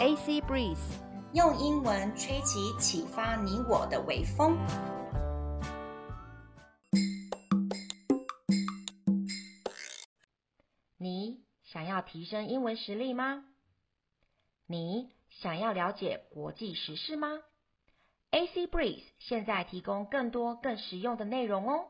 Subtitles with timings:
[0.00, 0.78] AC Breeze，
[1.34, 4.56] 用英文吹起启发你我的微风。
[10.96, 13.44] 你想要提升英文实力吗？
[14.66, 17.28] 你想要了解国际时事吗
[18.30, 21.88] ？AC Breeze 现在提供更多更实用的内容哦。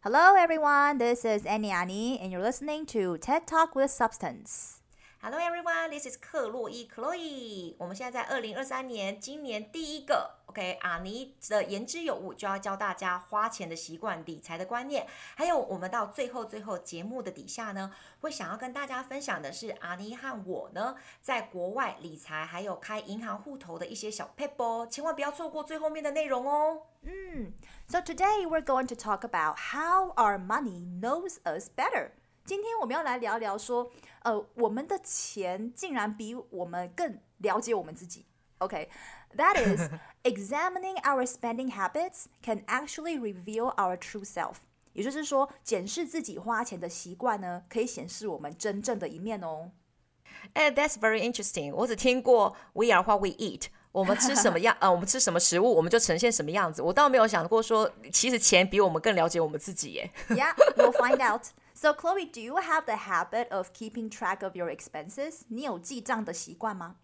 [0.00, 4.81] Hello everyone, this is Annie Annie, and you're listening to TED Talk with Substance.
[5.24, 7.76] Hello everyone, this is 克洛伊 Chloe。
[7.78, 10.38] 我们现在在二零二三年，今年第一个。
[10.46, 15.06] OK，阿尼的言之有物，就要教大家花钱的习惯、理财的观念。
[15.36, 26.82] 还有，我们到最后最后节目的底下呢，会想要跟大家分享的是阿尼和我呢，在国外理财还有开银行户头的一些小撇步，千万不要错过最后面的内容哦。
[27.02, 27.52] 嗯
[27.86, 32.10] ，So today we're going to talk about how our money knows us better。
[32.45, 33.91] 今天我们要来聊聊说，
[34.23, 38.25] 呃，我们的钱竟然比我们更了解我们自己。
[38.59, 39.89] OK。That is,
[40.23, 44.55] examining our spending habits can actually reveal our true self.
[44.93, 49.71] 也就是说，检视自己花钱的习惯呢，可以显示我们真正的一面哦。
[50.53, 51.73] 哎、hey，That's very interesting.
[51.73, 53.65] 我只听过 We are what we eat.
[53.91, 56.81] 我们吃什么样，呃，我们吃什么食物，我们就呈现什么样子。
[56.81, 60.09] 我倒没有想过说，其实钱比我们更了解我们自己耶。
[60.29, 61.43] Yeah, we'll find out.
[61.82, 65.40] So, Chloe, do you have the habit of keeping track of your expenses?
[65.48, 66.94] 你有记账的习惯吗？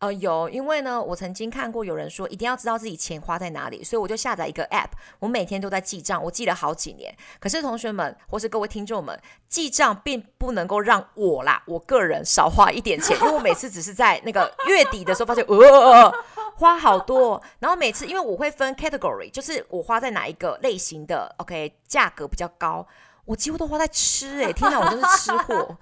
[0.00, 7.16] 呃，有，因为呢，我曾经看过有人说一定要知道自己钱花在哪里，所以我就下载一个 app，我每天都在记账，我记了好几年。
[7.40, 16.12] 可是同学们或是各位听众们，记账并不能够让我啦，我个人少花一点钱， 因为我每次只是在那个月底的时候发现，呃，呃，
[16.56, 22.86] 花好多，然后每次因为我会分 category，就是我花在哪一个类型的，OK，价格比较高，
[23.25, 25.77] 我几乎都花在吃，诶，天哪，我真是吃货。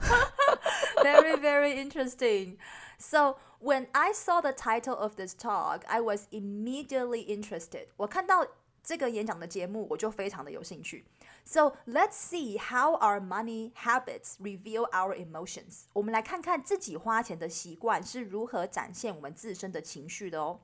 [0.98, 2.58] Very, very interesting.
[2.98, 7.88] So when I saw the title of this talk, I was immediately interested.
[7.96, 8.46] 我看到
[8.84, 11.06] 这个演讲的节目，我就非常的有兴趣。
[11.46, 15.86] So let's see how our money habits reveal our emotions.
[15.94, 20.60] 我们来看看自己花钱的习惯是如何展现我们自身的情绪的哦。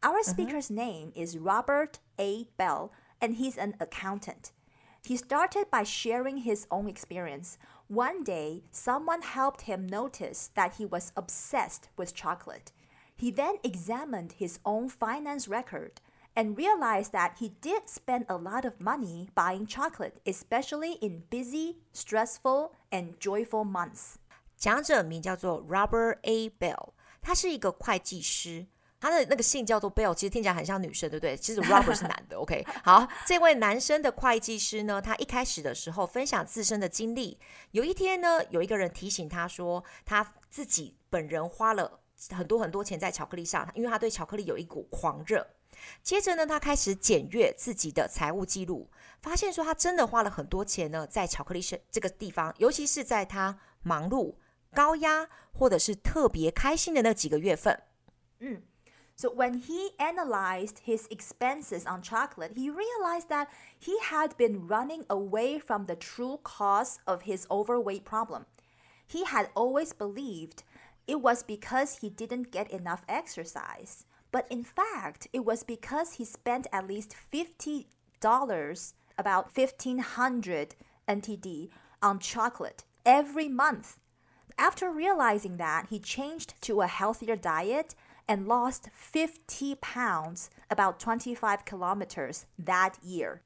[0.00, 2.46] Our speaker's name is Robert A.
[2.56, 4.50] Bell, and he's an accountant.
[5.06, 7.58] He started by sharing his own experience.
[7.88, 12.72] One day, someone helped him notice that he was obsessed with chocolate.
[13.16, 16.00] He then examined his own finance record
[16.34, 21.78] and realized that he did spend a lot of money buying chocolate, especially in busy,
[21.92, 24.16] stressful, and joyful months.
[24.56, 26.48] 讲者名叫做 Robert A.
[26.48, 28.66] Bell，他是一个会计师。
[28.99, 31.37] 他的那个姓叫做 Bell，其实听起来很像女生，对不对？
[31.37, 32.37] 其实 Robert 是男的。
[32.41, 37.39] OK，好，这位男生的会计师呢，他一开始的时候分享自身的经历。
[37.71, 41.99] 有一天呢，有一个人提醒他说，他自己本人花了
[42.31, 45.45] 很多很多钱在巧克力上，因为他对巧克力有一股狂热。
[46.01, 48.89] 接着呢，他开始检阅自己的财务记录，
[49.21, 54.33] 发现说他真的花了很多钱呢，在巧克力这这个地方，尤其是在他忙碌、
[54.73, 57.79] 高压或者是特别开心的那几个月份。
[58.39, 58.63] 嗯。
[59.17, 65.57] So when he analyzed his expenses on chocolate, he realized that he had been running away
[65.57, 68.45] from the true cause of his overweight problem.
[69.07, 70.61] He had always believed
[71.07, 74.05] it was because he didn't get enough exercise.
[74.31, 80.75] But in fact, it was because he spent at least $50, about 1500
[81.07, 81.69] NTD,
[82.03, 83.97] on chocolate every month.
[84.59, 87.95] After realizing that, he changed to a healthier diet
[88.27, 93.39] and lost 50 pounds, about 25 kilometers that year.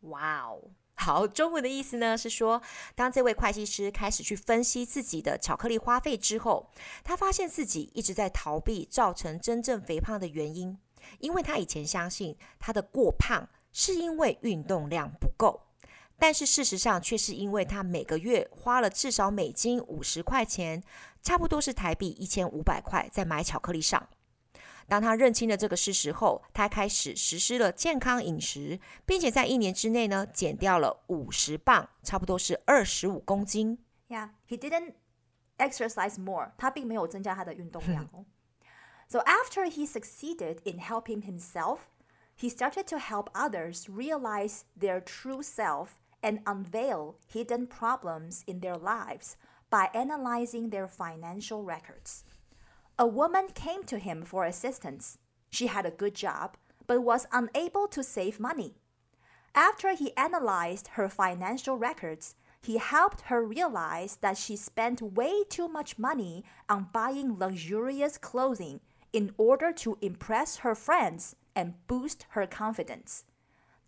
[0.00, 0.72] Wow.
[0.94, 2.62] 好，中文的意思呢是说，
[2.94, 6.70] 当这位会计师开始去分析自己的巧克力花费之后，
[7.02, 10.78] 他发现自己一直在逃避造成真正肥胖的原因，
[11.18, 15.62] 因为他以前相信他的过胖是因为运动量不够。
[16.19, 20.81] 但是事实上，却是因为他每个月花了至少美金五十块钱，
[21.21, 24.07] 差不多是台币一千五百块，在买巧克力上。
[24.87, 33.77] 当他认清了这个事实后，他开始实施了健康饮食，并且在一年之内呢，减掉了五十磅，差不多是二十五公斤。
[34.07, 34.93] Yeah, he didn't
[35.57, 36.53] exercise more.
[36.57, 38.09] 他并没有增加他的运动量。
[39.09, 41.79] So after he succeeded in helping himself,
[42.39, 45.89] he started to help others realize their true self.
[46.22, 49.36] and unveil hidden problems in their lives
[49.70, 52.24] by analyzing their financial records.
[52.98, 55.18] A woman came to him for assistance.
[55.50, 58.74] She had a good job, but was unable to save money.
[59.54, 65.68] After he analyzed her financial records, he helped her realize that she spent way too
[65.68, 68.80] much money on buying luxurious clothing
[69.12, 73.24] in order to impress her friends and boost her confidence.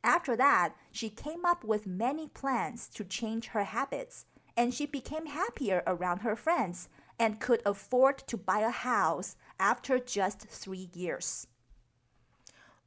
[0.04, 4.24] After that, she came up with many plans to change her habits,
[4.56, 6.86] and she became happier around her friends
[7.18, 11.44] and could afford to buy a house after just three years.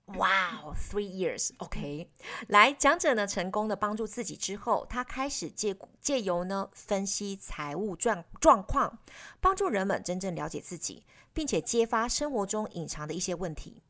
[0.06, 2.10] Wow, three years, OK。
[2.48, 8.98] 来，讲者呢成功的帮助自己之后，他开始借借由呢分析财务状状况，
[9.40, 13.82] 帮助人们真正了解自己，并且揭发生活中隐藏的一些问题。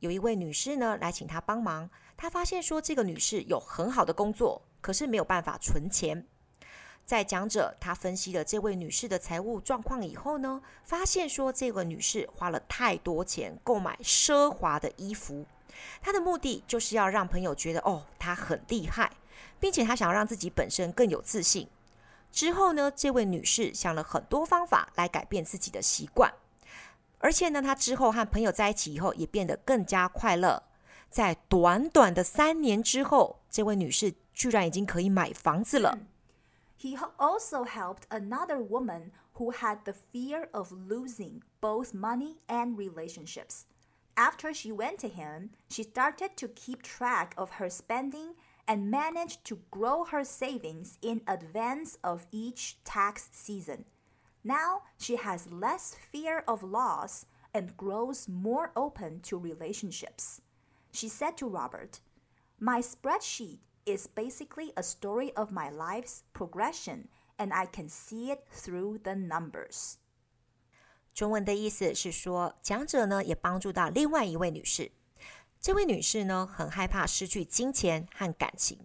[0.00, 6.25] 有一位女士呢来请他帮忙， 他发现说这个女士有很好的工作，可是没有办法存钱。
[7.03, 15.45] 在讲者他分析了这位女士的财务状况以后呢，发现说这个女士花了太多钱购买奢华的衣服，
[15.99, 19.11] 她的目的就是要让朋友觉得哦，她很厉害，
[19.59, 21.67] 并且她想要让自己本身更有自信。
[22.31, 26.31] 之后呢，这位女士想了很多方法来改变自己的习惯，
[27.17, 30.63] 而且呢，她之后和朋友在一起以后也变得更加快乐。
[31.10, 35.98] 在短短的三年之后，这位女士居然已经可以买房子了。
[36.78, 43.62] He also helped another woman who had the fear of losing both money and relationships.
[44.14, 48.34] After she went to him, she started to keep track of her spending
[48.66, 53.84] and managed to grow her savings in advance of each tax season.
[54.42, 60.40] Now she has less fear of loss and grows more open to relationships.
[60.91, 61.99] She said to Robert,
[62.59, 67.07] My spreadsheet is basically a story of my life's progression,
[67.37, 69.95] and I can see it through the numbers.
[71.13, 74.91] 中文的意思是说，讲者呢也帮助到另外一位女士。
[75.59, 78.79] 这位女士呢很害怕失去金钱和感情。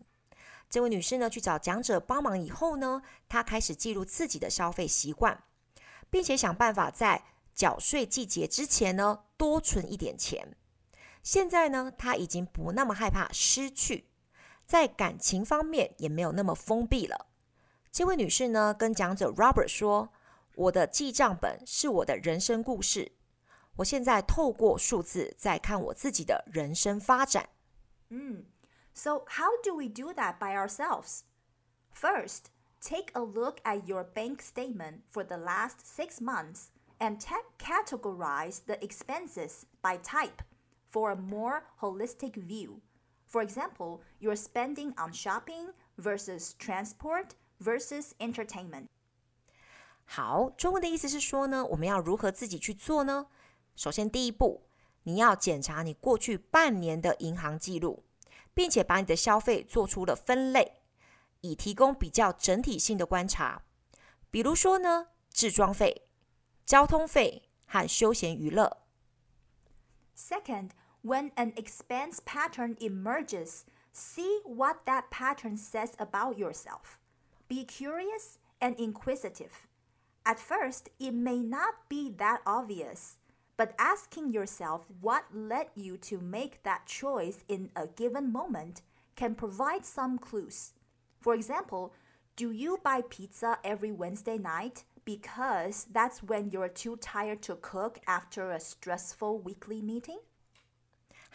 [0.69, 5.44] 这位女士呢去找讲者帮忙以后呢，她开始记录自己的消费习惯，
[6.11, 7.25] 并且想办法在
[7.55, 10.56] 缴税季节之前呢多存一点钱。
[11.26, 14.06] 现在呢，她已经不那么害怕失去。
[14.64, 17.26] 在感情方面也没有那么封闭了。
[17.90, 20.11] 这位女士呢，跟讲者 Robert 说
[20.55, 23.11] ：“我的记账本是我的人生故事。
[23.75, 27.49] 我现在透过数字在看我自己的人生发展。”
[28.11, 28.46] 嗯
[28.94, 31.23] ，So how do we do that by ourselves?
[31.93, 32.50] First,
[32.81, 36.67] take a look at your bank statement for the last six months
[37.00, 37.19] and
[37.58, 40.44] categorize the expenses by type
[40.96, 42.81] for a more holistic view.
[43.28, 47.30] For example, you're spending on shopping versus transport
[47.60, 48.88] versus entertainment.
[50.06, 53.28] 好，中文的意思是说呢，我们要如何自己去做呢？
[53.75, 54.63] 首先，第一步，
[55.04, 58.04] 你要检查你过去半年的银行记录，
[58.54, 60.81] 并且把你的消费做出了分类，
[61.40, 63.63] 以提供比较整体性的观察。
[64.30, 66.10] 比如说呢，置装费、
[66.66, 68.80] 交通费和休闲娱乐。
[70.18, 70.72] Second.
[71.06, 76.99] When an expense pattern emerges, see what that pattern says about yourself.
[77.47, 79.69] Be curious and inquisitive.
[80.25, 83.19] At first, it may not be that obvious,
[83.56, 88.82] but asking yourself what led you to make that choice in a given moment
[89.14, 90.73] can provide some clues.
[91.20, 91.94] For example,
[92.35, 98.00] do you buy pizza every Wednesday night because that's when you're too tired to cook
[98.09, 100.19] after a stressful weekly meeting?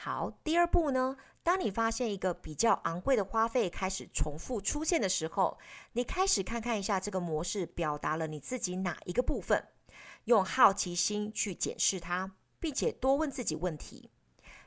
[0.04, 5.60] 好，第二步呢，当你发现一个比较昂贵的花费开始重复出现的时候，
[5.92, 9.64] 你开始看看一下这个模式表达了你自己哪一个部分，
[10.24, 14.10] 用好奇心去检视它，并且多问自己问题。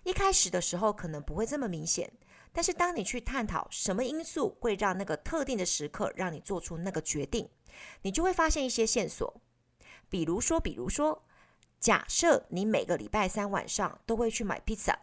[0.04, 2.12] 一开始的时候可能不会这么明显，
[2.52, 7.48] 但是当你去探讨什么因素会让那个特定的时刻让你做出那个决定，
[8.02, 9.34] 你就会发现一些线索。
[10.08, 11.24] 比如说，比如说，
[11.80, 14.96] 假设你每个礼拜三晚上都会去买披萨。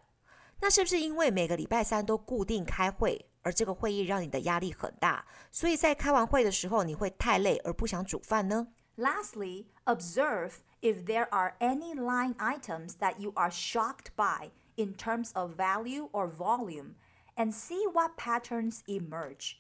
[0.61, 8.69] 那是不是因为每个礼拜三都固定开会，而这个会议让你的压力很大，所以在开完会的时候你会太累而不想煮饭呢？
[8.97, 15.55] Lastly, observe if there are any line items that you are shocked by in terms of
[15.57, 16.95] value or volume,
[17.37, 19.57] and see what patterns emerge.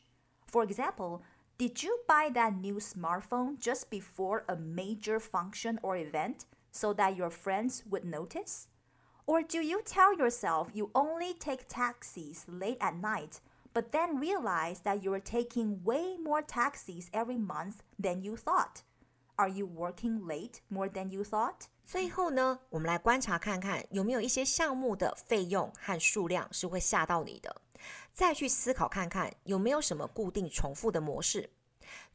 [0.47, 1.21] For example,
[1.59, 7.17] did you buy that new smartphone just before a major function or event so that
[7.17, 8.69] your friends would notice?
[9.32, 13.40] Or do you tell yourself you only take taxis late at night,
[13.74, 18.82] but then realize that you are taking way more taxis every month than you thought?
[19.38, 21.68] Are you working late more than you thought?
[21.86, 27.62] 最后呢，我们来观察看看有没有一些项目的费用和数量是会吓到你的，
[28.12, 31.52] 再去思考看看有没有什么固定重复的模式。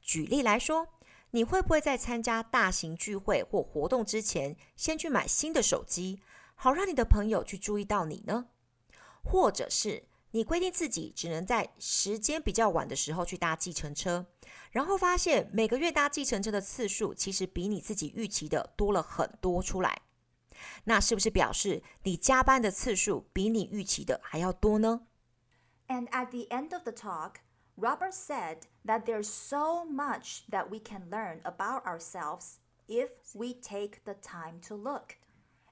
[0.03, 0.89] 举例来说，
[1.31, 6.21] 你会不会在参加大型聚会或活动之前，先去买新的手机，
[6.56, 8.48] 好让你的朋友去注意到你呢？
[9.24, 14.26] 或者是你规定自己只能在时间比较晚的时候去搭计程车，
[14.72, 20.02] 然后发现每个月搭计程车的次数其实比你自己预期的多了很多出来，
[20.86, 25.02] 那是不是表示你加班的次数比你预期的还要多呢？
[25.88, 27.42] And at the end of the talk,
[27.76, 34.04] Robert said that there's so much that we can learn about ourselves if we take
[34.06, 35.16] the time to look.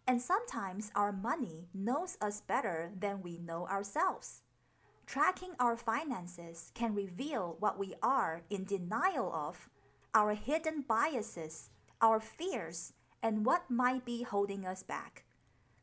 [0.06, 4.42] And sometimes our money knows us better than we know ourselves.
[5.06, 9.68] Tracking our finances can reveal what we are in denial of,
[10.14, 11.70] our hidden biases,
[12.00, 12.92] our fears,
[13.22, 15.24] and what might be holding us back.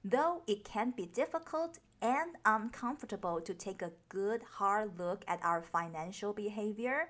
[0.04, 5.62] Though it can be difficult and uncomfortable to take a good hard look at our
[5.62, 7.10] financial behavior,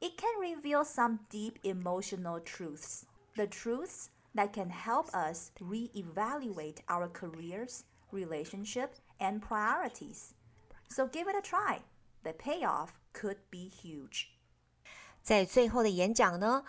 [0.00, 3.06] it can reveal some deep emotional truths.
[3.36, 10.33] The truths that can help us reevaluate our careers, relationships, and priorities.
[10.89, 11.81] So give it a try.
[12.23, 14.27] The payoff could be huge.
[15.21, 16.63] 在最后的演讲呢，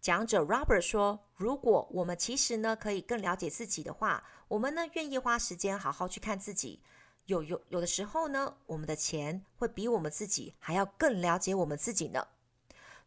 [0.00, 6.82] 讲者 Robert 说：“如果我们其实呢可以更了解自己的话，我们呢愿意花时间好好去看自己。
[7.26, 12.26] 有有有的时候呢，我们的钱会比我们自己还要更了解我们自己呢。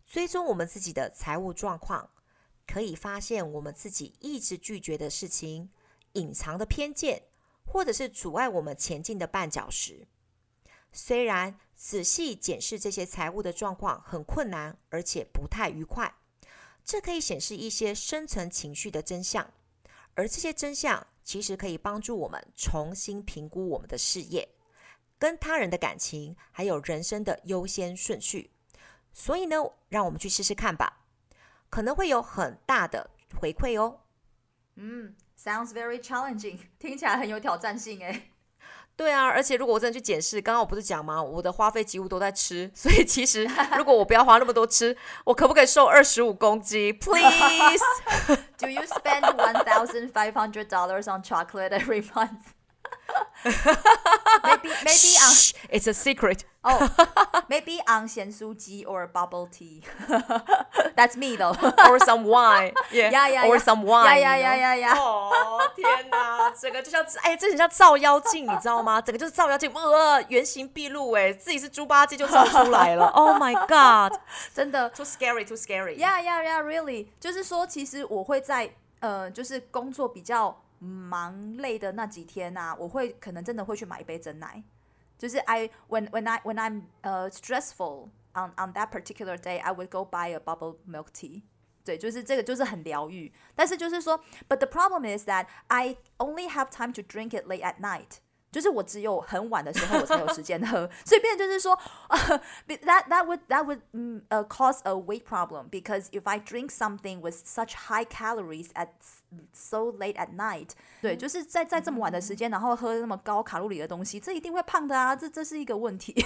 [0.05, 2.09] 追踪我们自己的财务状况。”
[2.70, 5.70] 可以发现我们自己一直拒绝的事情、
[6.12, 7.24] 隐藏的偏见，
[7.64, 10.06] 或者是阻碍我们前进的绊脚石。
[10.92, 16.14] 虽然仔细检视这些财务的状况很困难，而且不太愉快，
[16.84, 19.52] 这可以显示一些深层情绪的真相。
[20.14, 24.48] 而这些真相其实可以帮助我们重新评估我们的事业、
[25.18, 28.52] 跟他人的感情，还有人生的优先顺序。
[29.12, 29.56] 所以呢，
[29.88, 30.99] 让我们去试试看吧。
[31.69, 33.99] 可能会有很大的回馈哦。
[34.75, 38.31] 嗯，sounds very challenging，听起来很有挑战性诶。
[38.97, 41.21] 对啊，而且如果我真的去检视，刚刚我不是讲吗？
[41.21, 43.45] 我的花费几乎都在吃，所以其实
[43.77, 46.97] 如果我不要花那么多吃，我可不可以瘦二十五公斤？
[46.97, 52.53] Please，Do you spend one thousand five hundred dollars on chocolate every month?
[54.44, 55.32] Maybe maybe on
[55.70, 56.44] it's a secret.
[56.62, 56.78] Oh,
[57.48, 59.82] maybe on 咸酥鸡 or bubble tea.
[60.94, 61.56] That's me though.
[61.88, 62.74] Or some wine.
[62.92, 63.48] Yeah, yeah, yeah.
[63.48, 64.20] Or some wine.
[64.20, 64.98] Yeah, yeah, yeah, yeah.
[64.98, 69.00] 哦天哪，整个就像哎，这很像照妖镜，你知道吗？
[69.00, 73.06] 整个就是照妖镜，呃，原形毕露，哎，自己是猪八戒就照出来了。
[73.06, 74.18] Oh my god，
[74.54, 75.96] 真的 too scary, too scary.
[75.96, 76.62] Yeah, yeah, yeah.
[76.62, 78.70] Really，就是说，其实我会在
[79.00, 80.60] 呃，就是工作比较。
[80.79, 84.63] 忙累的那几天啊，我会可能真的会去买一杯珍奶，
[85.17, 89.89] 就是 I when when I when I'm uh stressful on on that particular day I would
[89.89, 91.43] go buy a bubble milk tea，
[91.83, 98.17] 对，就是这个就是很疗愈，但是就是说，but the problem is that I only have time to drink it late at night。
[98.51, 101.77] 就是我只有很晚的时候我才有时间喝，所以变就是说，
[102.07, 102.17] 呃、
[102.67, 107.35] uh,，that that would that would 嗯呃、uh, cause a weight problem because if I drink something with
[107.35, 108.87] such high calories at
[109.51, 110.69] so late at night，
[111.01, 116.25] 对，就是在在这么晚的时间，然后喝那么高卡路里的东西，这一定会胖的啊，这这是一个问题。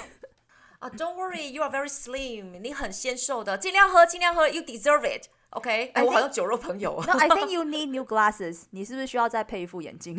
[0.77, 7.05] 啊、uh,，Don't worry, you are very slim，你很纤瘦的，尽量喝，尽量喝，you deserve it。OK，哎，我好像酒肉朋友啊。
[7.07, 10.15] No, I think you need new glasses，你是不是需要再配一副眼镜？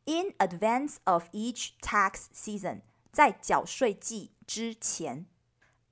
[0.05, 5.25] in advance of each tax season，在缴税季之前；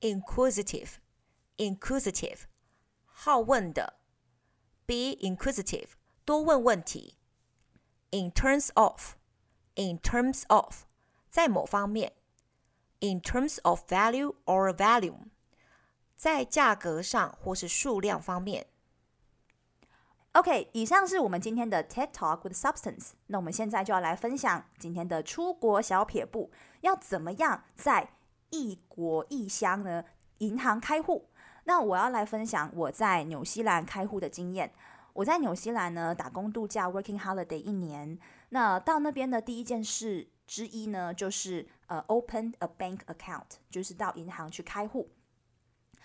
[0.02, 2.42] inquisitive，inquisitive，
[3.06, 3.96] 好问的；
[4.86, 5.88] be inquisitive。
[6.29, 7.15] 多问问题。
[8.11, 9.15] In terms of,
[9.77, 10.83] in terms of，
[11.31, 12.13] 在某方面。
[13.01, 15.29] In terms of value or volume，
[16.17, 18.67] 在价格上或是数量方面。
[20.33, 23.13] OK，以上是我们今天的 TED Talk with Substance。
[23.29, 26.51] 那我们现在就要来分享今天的出国小撇步，
[26.83, 28.11] 要怎么样在
[28.51, 30.05] 异国异乡呢？
[30.39, 31.31] 银行开户。
[31.65, 34.75] 那我要来分享我在纽西兰开户的经验。
[35.19, 38.17] 我在纽西兰呢打工度假 （working holiday） 一年，
[38.51, 45.11] 那到那边的第一件事之一呢，就是呃 open a bank account，就是到银行去开户。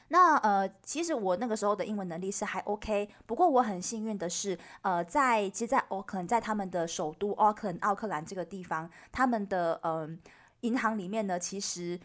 [0.08, 10.20] 那呃，其实我那个时候的英文能力是还 OK，不过我很幸运的是，呃，在其实，在奥克兰，在他们的首都奥克兰奥克兰这个地方，他们的嗯、
[10.62, 12.00] 银行里面呢，其实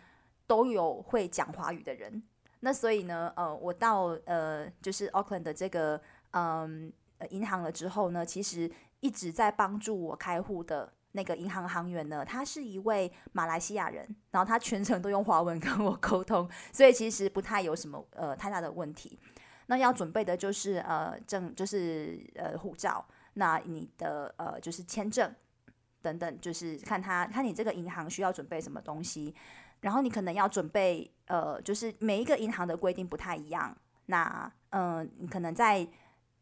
[0.46, 2.22] 都有会讲华语的人。
[2.60, 6.00] 那所以呢，呃，我到呃就是 Auckland 的这个
[6.32, 8.70] 嗯呃银行了之后呢，其实
[9.00, 19.18] 一直在帮助我开户的那个银行行员呢，他是一位马来西亚人，然后他全程都用华文 跟我沟通，所以其实不太有什么呃太大的问题。
[19.66, 23.04] 那要准备的就是呃证，就是呃护照，
[23.34, 25.34] 那你的呃就是签证
[26.00, 29.34] 等等，就是看他看你这个银行需要准备什么东西，
[29.80, 35.86] 然后你可能要准备呃，就是每一个银行的规定不太一样，那嗯、你可能在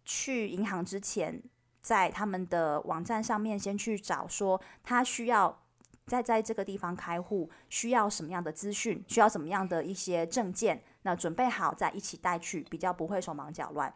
[0.06, 1.42] 去银行之前，
[1.82, 5.62] 在他们的网站上面先去找说他需要
[6.06, 10.82] 在在这个地方开户需要什么样的资讯，需要什么样的一些证件。
[11.02, 13.92] 那准备好再一起带去，比较不会手忙脚乱。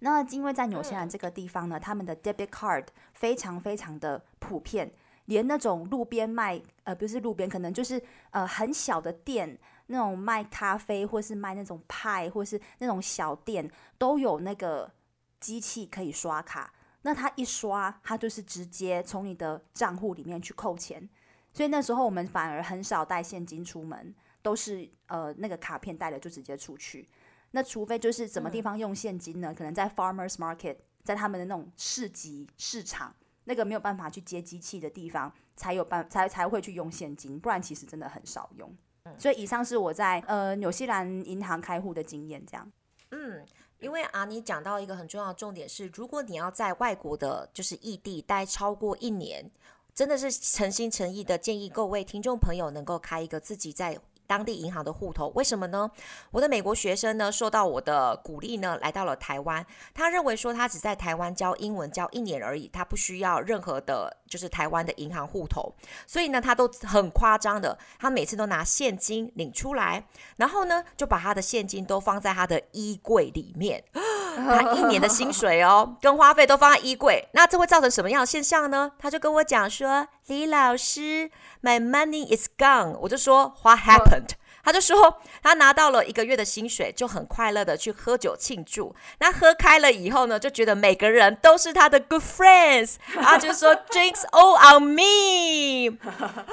[0.00, 4.92] 那因为在纽西兰这个地方呢，他们的 debit card 非常非常的普遍，
[5.26, 9.56] 连那种路边卖呃不是路边，可能就是呃很小的店，
[9.92, 14.90] 那种卖咖啡或是卖那种派或是那种小店，都有那个
[15.38, 16.74] 机器可以刷卡。
[17.02, 21.08] 那他一刷，他就是直接从你的账户里面去扣钱。
[21.52, 24.12] 所以那时候我们反而很少带现金出门。
[24.44, 27.08] 都是呃那个卡片带了就直接出去，
[27.52, 29.52] 那除非就是什么地方用现金呢？
[29.52, 38.76] 嗯、可能在 farmers market，在他们的那种市集市场，那个没有办法去接机器的地方，才有办才才会去用现金，不然其实真的很少用。
[39.04, 42.70] 嗯、所以以上是我在呃纽西兰银行开户的经验，这样。
[43.10, 43.44] 嗯，
[43.78, 49.50] 因为啊，你讲到一个很重要的重点是，如果你要在外国的，就是异地待超过一年，
[49.94, 53.98] 真的是诚心诚意的建议各位听众朋友能够开一个自己在。
[54.26, 55.90] 当地银行的户头，为什么呢？
[56.30, 59.64] 我的美国学生呢，受到我的鼓励呢，来到了台湾。
[59.94, 65.74] 他认为说，他只在台湾教英文教一年而已，他不需要任何的，就是台湾的银行户头。
[66.06, 73.84] 所以呢，他都很夸张的，他每次都拿现金领出来，然后呢，就把他的现金都放在他的衣柜里面。
[74.34, 78.90] 他一年的薪水哦，跟花费都放在衣柜，那这会造成什么样的现象呢？
[78.98, 82.96] 他就跟我讲说，李老师，My money is gone。
[83.02, 84.21] 我就说，What happened？
[84.62, 88.94] 他就说，他拿到了一个月的薪水，就很快乐的去喝酒庆祝。
[89.18, 95.98] 那喝开了以后呢，就觉得每个人都是他的 good friends，他就说 drinks all on me。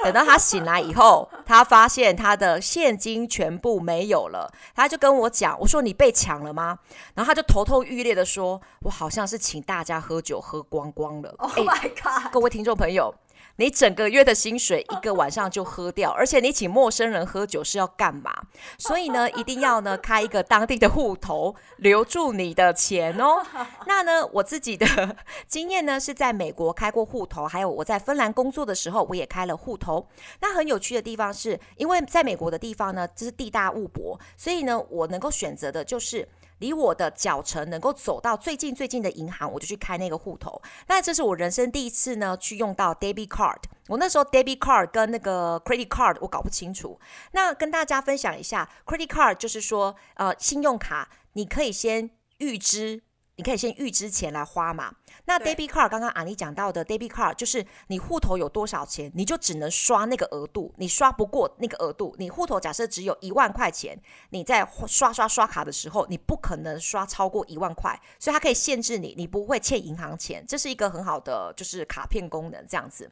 [0.02, 6.78] 等到他醒来以后，他发现他的现金全部没有了，他就跟我讲，我说你被抢了吗？
[7.14, 11.34] 然后他就头痛欲裂的说，我好像是请大家喝酒喝光光了。
[11.38, 12.32] Oh my god！
[12.32, 13.14] 各位听众朋友。
[13.60, 18.32] 你整个月的薪水一个晚上就喝掉，而且你请陌生人喝酒是要干嘛？
[18.78, 23.44] 所以呢， 一定要呢开一个当地的户头，留住你的钱哦。
[23.86, 25.14] 那呢，我自己的
[25.46, 30.08] 经验呢是在美国开过户头，还有我在芬兰工作的时候，我也开了户头。
[30.40, 36.26] 那很有趣的地方是，因为在美国的地方呢，这是地大物博，所以呢，我能够选择的就是。
[36.60, 40.62] 离我的脚程能够走到最近最近的银行，我就去开那个户头。
[40.86, 43.58] 那这是我人生第一次呢，去用到 debit card。
[43.88, 46.98] 我那时候 debit card 跟那个 credit card 我搞不清楚。
[47.32, 53.02] 那跟大家分享一下，credit card 就是说，呃，信用卡你可以先预支，
[53.40, 54.94] 你可以先预支钱来花嘛。
[55.24, 63.98] 那 debit card 刚刚阿妮讲到的 debit card 就是你户头有多少钱，你就只能刷那个额度，你刷不过那个额度，你户头假设只有一万块钱，
[64.28, 73.10] 你在刷刷刷卡的时候，你不可能刷超过一万块，所以它可以限制你，你不会欠银行钱，这是一个很好的就是卡片功能这样子。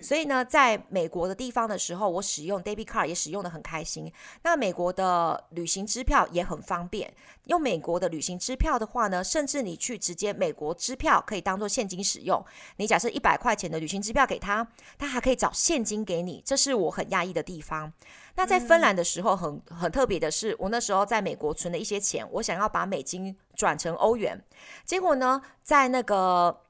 [0.00, 4.10] 所以呢，在美国的地方的时候，我使用 debit card 也使用的很开心。
[4.42, 7.12] 那美国的旅行支票也很方便，
[7.44, 12.42] 用美国的旅行支票的话呢，甚至你去直接美国支票可以当做现金使用，
[12.76, 17.92] 你假设一百块钱的旅行支票给他，他还可以找现金给你，这是我很讶异的地方。
[18.36, 24.40] 那在芬兰的时候很，很很特别的是，我那时候在美国存了一些钱，我想要把美金转成欧元，
[24.84, 26.62] 结果呢，在那个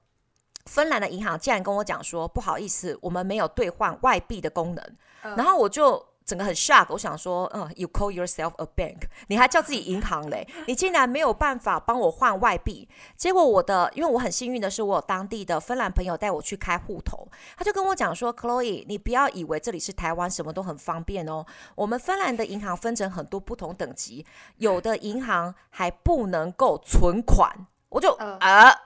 [0.65, 6.07] 芬兰的银行竟然跟我讲说，不好意思，我们没有兑换外币的功能，然后我就。
[6.27, 10.45] 整个很 shock，我想说，嗯，you call yourself a bank，你还叫自己银行嘞？
[10.67, 12.89] 你竟然没有办法帮我换外币？
[13.17, 21.47] 结果我的，因为我很幸运的是，我有当地的芬兰朋友带我去开户头，他就跟我讲说，Chloe，你不要以为这里是台湾，什么都很方便哦。
[21.77, 27.49] 我们芬兰的银行分成很多不同等级，有的银行还不能够存款，
[27.91, 28.77] 我就啊、呃，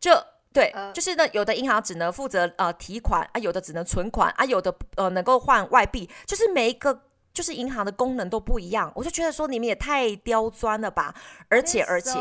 [0.00, 0.10] 就。
[0.58, 8.90] 对，就是呢，有的银行只能负责呃提款啊，有的只能存款啊，有的呃能够换外币，就是每一个就是银行的功能都不一样。
[8.96, 11.14] 我就觉得说你们也太刁钻了吧，
[11.48, 12.18] 而且而且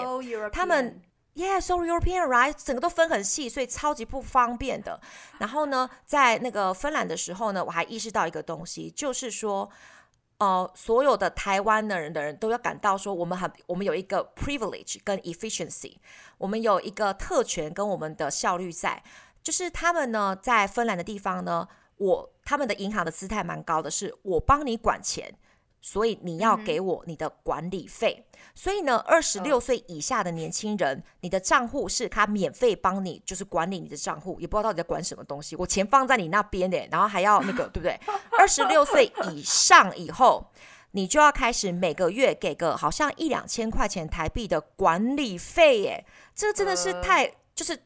[0.52, 1.02] 他们
[1.34, 5.00] Yeah，so European right，整个都分很细，所以超级不方便的。
[5.39, 9.69] 然后呢，在那个芬兰的时候呢，我还意识到一个东西，就是说，
[10.39, 15.95] 呃，所有的台湾的人的人都要感到说，我们很，我们有一个 privilege 跟 efficiency，
[16.38, 19.02] 我们有一个特权跟我们的效率在，
[19.41, 25.34] 就是他们呢，在芬兰的地方呢，我他们的银行的姿态蛮高的，是我帮你管钱。
[25.88, 28.26] 所以你要给我你的管理费。
[28.54, 35.56] 所以呢，二十六岁以下的年轻人，你的账户是他免费帮你，就是管理你的账户，也不知道到底在管什么东西。
[35.56, 37.97] 我钱放在你那边的，然后还要那个， 对不对？
[38.38, 40.45] 二十六岁以上以后，
[40.91, 47.80] 你就要开始每个月给个好像一两千块钱台币的管理费，耶，这真的是太就是。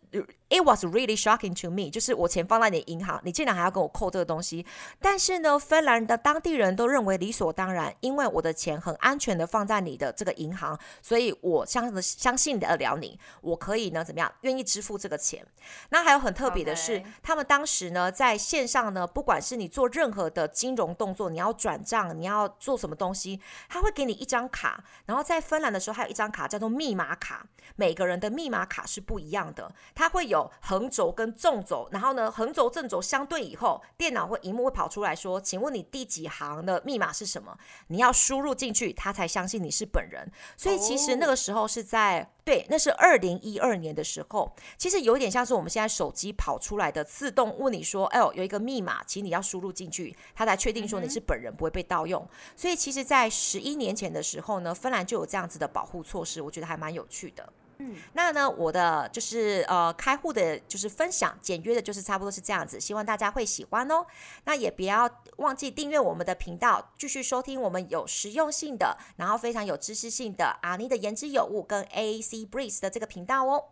[0.49, 4.65] It was really shocking to me，就是我钱放在你银行，你竟然还要跟我扣这个东西。
[4.99, 15.45] 但是呢，芬兰的当地人都认为理所当然，因为我的钱很安全的放在你的这个银行，所以我相相信得了你，我可以呢怎么样，愿意支付这个钱。
[15.89, 24.83] 那还有很特别的是.他们当时呢在线上呢，不管是你做任何的金融动作，你要转账，你要做什么东西，他会给你一张卡。
[25.05, 27.45] 然后在芬兰的时候，还有一张卡叫做密码卡，
[27.77, 30.49] 每个人的密码卡是不一样的，它会有。
[30.61, 37.55] 横轴跟纵轴，然后呢，横轴正轴相对以后，电脑或荧幕会跑出来说：“请问你第几行的密码是什么？”
[37.87, 40.31] 你要输入进去，他才相信你是本人。
[40.57, 42.27] 所以其实那个时候是在、oh.
[42.43, 57.51] 对，那是二零一二年的时候，其实有点像是我们现在手机跑出来的自动问你说：“哎呦，有一个密码，请你要输入进去，他才确定说你是本人，不会被盗用。”所以其实，在十一年前的时候呢，芬兰就有这样子的保护措施，我觉得还蛮有趣的。
[57.81, 64.05] 嗯，那呢，我的就是呃，开户的，就是分享简约的，就是差不多是这样子，希望大家会喜欢哦。
[64.45, 73.69] 那也不要忘记订阅我们的频道，继续收听我们有实用性的，然后非常有知识性的阿妮的言之有物跟 AAC Breeze 的这个频道哦。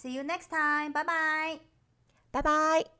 [0.00, 1.60] See you next time，拜拜，
[2.30, 2.99] 拜拜。